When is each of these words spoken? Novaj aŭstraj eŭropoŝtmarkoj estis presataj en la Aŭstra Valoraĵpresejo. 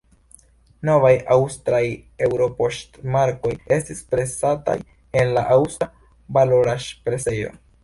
Novaj 0.87 1.11
aŭstraj 1.35 1.81
eŭropoŝtmarkoj 2.27 3.53
estis 3.77 4.01
presataj 4.15 4.77
en 5.23 5.33
la 5.39 5.47
Aŭstra 5.59 5.93
Valoraĵpresejo. 6.41 7.57